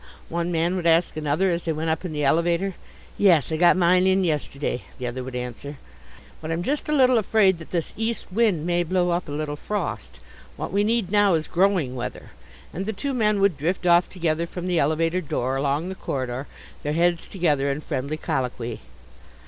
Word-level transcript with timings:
one 0.29 0.51
man 0.51 0.75
would 0.75 0.87
ask 0.87 1.15
another 1.15 1.51
as 1.51 1.65
they 1.65 1.71
went 1.71 1.91
up 1.91 2.03
in 2.03 2.11
the 2.11 2.23
elevator. 2.23 2.73
"Yes, 3.19 3.51
I 3.51 3.57
got 3.57 3.77
mine 3.77 4.07
in 4.07 4.23
yesterday," 4.23 4.81
the 4.97 5.05
other 5.05 5.23
would 5.23 5.35
answer, 5.35 5.77
"But 6.41 6.51
I'm 6.51 6.63
just 6.63 6.89
a 6.89 6.91
little 6.91 7.19
afraid 7.19 7.59
that 7.59 7.69
this 7.69 7.93
east 7.95 8.25
wind 8.31 8.65
may 8.65 8.81
blow 8.81 9.11
up 9.11 9.27
a 9.29 9.31
little 9.31 9.55
frost. 9.55 10.19
What 10.55 10.71
we 10.71 10.83
need 10.83 11.11
now 11.11 11.35
is 11.35 11.47
growing 11.47 11.95
weather." 11.95 12.31
And 12.73 12.87
the 12.87 12.93
two 12.93 13.13
men 13.13 13.39
would 13.41 13.57
drift 13.57 13.85
off 13.85 14.09
together 14.09 14.47
from 14.47 14.65
the 14.65 14.79
elevator 14.79 15.21
door 15.21 15.55
along 15.55 15.89
the 15.89 15.93
corridor, 15.93 16.47
their 16.81 16.93
heads 16.93 17.27
together 17.27 17.69
in 17.69 17.79
friendly 17.79 18.17
colloquy. 18.17 18.79